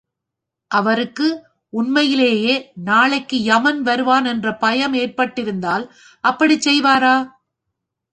[0.71, 1.27] அவருக்கு
[1.73, 2.55] உண்மையிலேயே
[2.83, 5.85] நாளைக்கு யமன் வருவான் என்ற பயம் ஏற்பட்டிருந்தால்
[6.23, 7.15] அப்படிச் செய்வாரா?